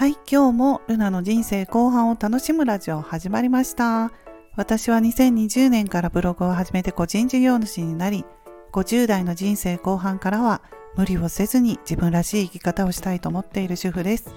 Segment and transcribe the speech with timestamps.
[0.00, 4.12] はい今日もルナの人生後半を楽しむラジオ始まりました。
[4.56, 8.24] 私は2020年からブログを始めて個人事業主になり
[8.72, 10.62] 50代の人生後半からは
[10.96, 14.34] 無理をせずに自分らしい生き方をしたいと思っている主婦です。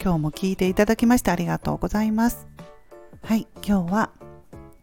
[0.00, 2.46] 今日も聞いていただきましてありがとうございます。
[3.24, 4.10] はい今日は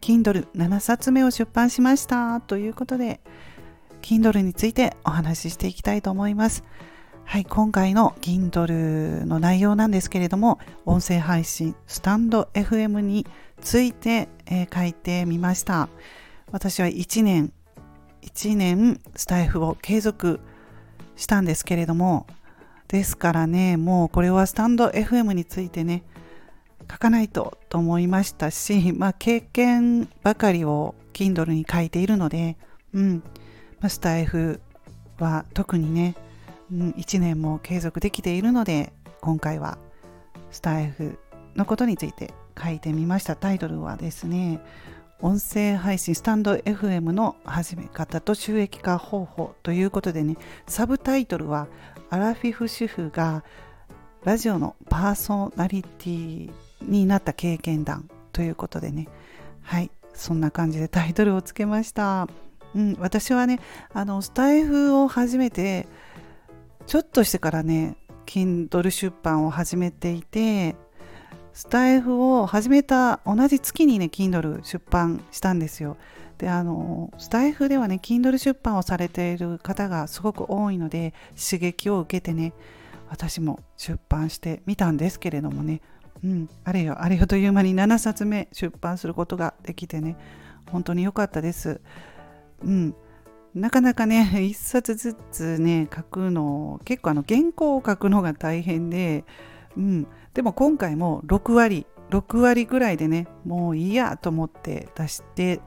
[0.02, 2.42] Kindle7 冊目を出版しました。
[2.42, 3.22] ということで
[4.02, 6.64] Kindle についてお話ししていきたいと思います。
[7.30, 13.26] はい、今回の Kindle の内容なんですけれども、音声配信、スタンド FM に
[13.60, 15.90] ついて、えー、書いてみました。
[16.52, 17.52] 私は1年、
[18.22, 20.40] 1年スタイフを継続
[21.16, 22.26] したんですけれども、
[22.88, 26.04] ですからね、もうこれはスタンド FM についてね、
[26.90, 32.56] 書かないとと思いましたし、まあ経験ばかりを Kindle に書いているので、
[32.94, 33.22] うん、
[33.80, 34.62] ま、スタイフ
[35.18, 36.14] は特にね、
[36.72, 39.78] 1年も継続できているので今回は
[40.50, 41.18] スタイフ
[41.56, 43.36] のことについて書いてみました。
[43.36, 44.60] タイトルはですね
[45.20, 51.66] 音声配信スタンド FM の始め方と収益化方法ということでねサブタイトルは
[52.10, 53.42] アラフィフ主婦が
[54.24, 56.50] ラジオのパーソナリティ
[56.82, 59.08] になった経験談ということでね。
[59.62, 62.26] はいそんな感じでタイトルをつけました、
[62.74, 63.60] うん、私はね
[63.92, 65.86] あのスタイフを始めて
[66.88, 70.74] ちょっとしてからね Kindle 出版を始めていて
[71.52, 75.98] スタイフを始めた同じ月にね Kindle 出版したんですよ。
[76.38, 82.54] であのスタイフではね Kindle 出版をされている方がすごく多いので刺激を受けてね
[83.10, 85.82] 私も出版してみたんですけれどもね。
[86.24, 90.16] うんあれよあれよという間に7冊目出版することができてね
[90.70, 91.82] 本当に良かったです。
[92.64, 92.94] うん。
[93.58, 99.24] なかなかね 一冊ずつね書くの結構あの原稿を書くのが大変で、
[99.76, 105.60] うん、でも今回も6割6割ぐらいでねもういいやと思って出して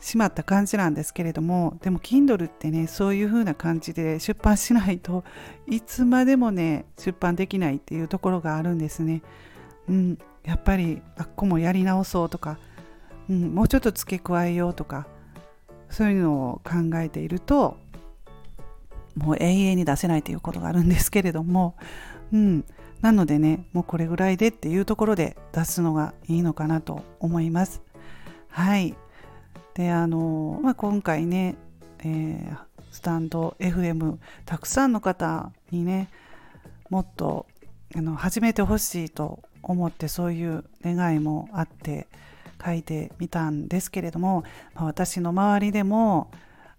[0.00, 5.24] しまった感じなんですけれどもでも Kindle ってねそういう風な感じで出版しないと
[5.68, 9.22] いつまでもね出版できないっていうところがあるんですね。
[9.88, 12.58] うん、やっぱりあっこもやり直そうとか、
[13.28, 15.06] うん、もうちょっと付け加えようとか
[15.90, 17.76] そういうのを考えていると
[19.16, 21.76] もう永遠に出せないということがあるんですけれども、
[22.32, 22.64] うん、
[23.00, 27.82] なのでねもうこれぐらいでっていうところで出すのがいいのかなと思います。
[28.48, 28.96] はい
[29.74, 31.56] であの、まあ、今回ね、
[32.00, 32.58] えー、
[32.90, 36.08] スタンド FM たくさんの方にね
[36.88, 37.46] もっと
[37.96, 42.08] あの始めてほしいと思ってそういう願いもあって
[42.62, 44.44] 書いてみたんですけれども、
[44.74, 46.30] まあ、私の周りでも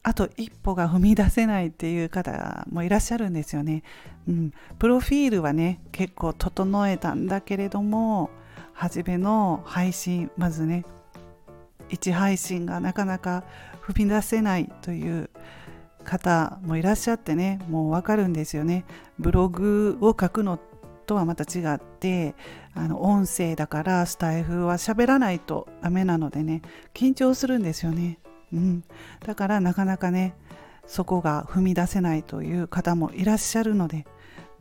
[0.03, 3.83] あと一歩が踏み出せないっていう方もいらっしゃるんですよね。
[4.27, 8.31] うん、プロフィールはね結構整えたんだけれども
[8.73, 10.85] 初めの配信まずね
[11.89, 13.43] 1配信がなかなか
[13.81, 15.29] 踏み出せないという
[16.03, 18.85] 方もいらっしゃってねもうわかるんですよね。
[19.19, 20.59] ブログを書くの
[21.11, 22.35] とはまた違って
[22.73, 26.61] あの音声だからスタイフは喋らないとダメなのでね
[26.93, 28.17] 緊張するんですよね、
[28.53, 28.83] うん、
[29.25, 30.35] だからなかなかね
[30.85, 34.05] そこが踏み出せないという方もいらっしゃるので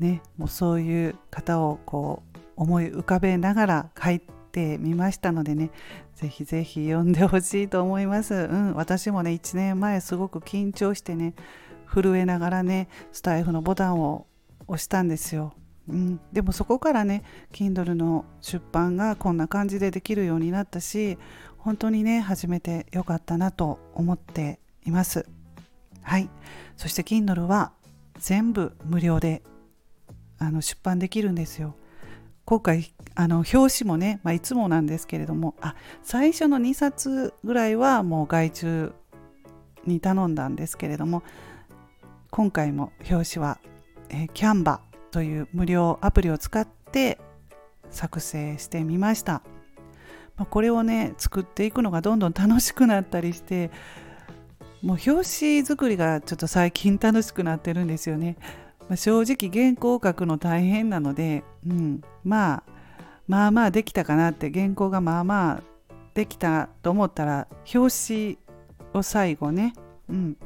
[0.01, 5.71] ねもうそういう方をこう思い浮かべながら書いてみましたのでね
[6.17, 11.35] ぜひぜひ読んでほしいと思います、うん、私もね1年前すごく緊張してね
[11.87, 14.27] 震えながらねスタイフのボタンを
[14.67, 15.55] 押したんですよ。
[15.91, 21.19] うん、でもそこからね Kindle の出版がこんな感じでできるようになったし
[21.59, 25.27] 本当にね始めてよかったなと思っています。
[26.03, 26.31] はい。
[26.77, 27.73] そして Kindle は
[28.19, 29.43] 全部無料で
[30.39, 31.77] あの出版できるんですよ。
[32.47, 38.93] 今回あの表紙もね、まあ、いつもなんですけれどもあ最初の2冊ぐらいはもう外注
[39.87, 41.23] に頼んだんですけれども
[42.31, 43.59] 今回も表紙は、
[44.09, 47.19] えー、キャンバーという無料アプリを使って
[47.91, 49.43] 作成してみました。
[50.37, 53.71] ま、これをね作っていくのがどんどん楽しくなったりして
[54.83, 58.37] もう表紙作りがちょっと最近楽しくなってるんですよね。
[58.89, 62.63] ま、正直原稿を書くの大変なので、うん、まあ
[63.29, 65.63] まあまあできたかなって原稿がまあまあ
[66.15, 68.39] できたと思ったら表紙
[68.93, 69.75] を最後ね、
[70.09, 70.37] うん、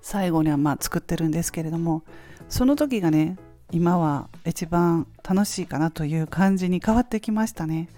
[0.00, 2.04] 最後にはまあ作ってるんですけれども
[2.48, 3.36] その時がね
[3.72, 7.88] 今は一番楽しいかなという感じに変わってきましたね。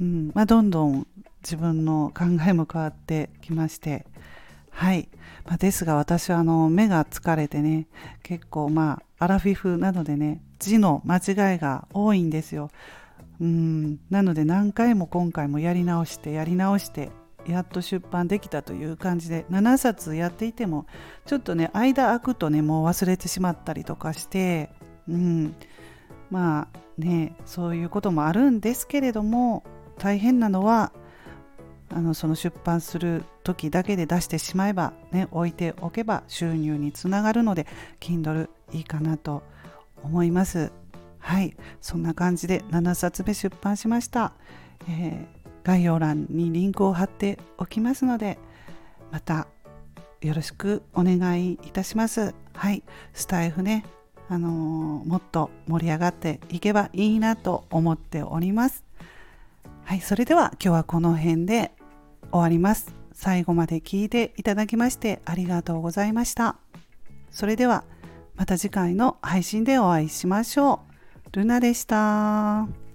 [0.00, 0.30] うん。
[0.34, 1.06] まあ、どんどん
[1.42, 4.06] 自分の考えも変わってきまして。
[4.70, 5.08] はい、
[5.44, 7.88] まあ、ですが私はあの目が疲れてね
[8.22, 12.70] 結構まあアラフィフなのでね字の間違いが多いんですよ。
[13.40, 13.98] うん。
[14.10, 17.10] なので何回も今回もやり直してやり直して
[17.48, 20.86] やっと出版できたという感じで7冊やっていても
[21.26, 24.70] ちょっとね間空くとねもう忘れてしまったりとかして
[25.08, 25.54] うん。
[26.30, 29.64] まあねそういうこともあるんですけれども
[29.98, 30.92] 大変なのは
[31.90, 37.66] あのその出版する時だけで出してしまえばね置いておけば収入につながるので
[38.00, 39.42] Kindle いいかなと
[40.02, 40.70] 思います。
[41.18, 41.56] はい。
[41.80, 44.32] そんな感じで7冊目出版しました、
[44.88, 45.37] えー、
[45.68, 48.38] 概要欄にリンクを貼っておきますので
[49.12, 49.48] また
[50.22, 52.34] よろしくお願いいたします。
[52.54, 52.82] はい。
[53.12, 53.84] スタイフね
[54.30, 58.82] あのー、もっと盛り上がっていけばいいなと思っております。
[59.84, 60.00] はい。
[60.00, 61.72] それでは今日はこの辺で
[62.32, 62.94] 終わります。
[63.12, 66.56] 最後まで聞いていただきましてありがとうございました。
[67.30, 67.84] それでは
[68.36, 70.80] また次回の配信でお会いしましょ
[71.30, 71.36] う。
[71.36, 72.87] ルナでした。